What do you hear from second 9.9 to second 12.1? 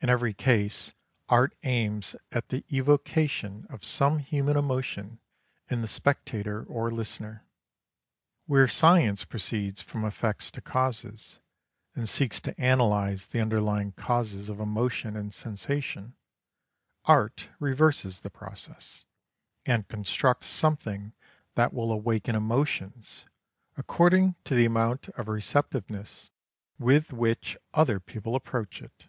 effects to causes, and